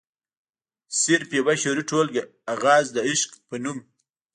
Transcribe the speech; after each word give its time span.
صرف 1.01 1.29
يوه 1.39 1.53
شعري 1.61 1.83
ټولګه 1.89 2.23
“اغاز 2.53 2.85
َد 2.95 2.97
عشق” 3.07 3.31
پۀ 3.47 3.55
نوم 3.63 3.77